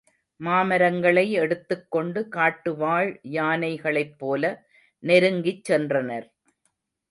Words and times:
மராமரங்களை 0.39 1.29
எடுத்துக் 1.31 1.85
கொண்டு 1.89 2.27
காட்டுவாழ் 2.35 3.11
யானைகளைப் 3.31 4.17
போல 4.17 4.43
நெருங்கிச் 5.03 5.63
சென்றனர். 5.69 6.27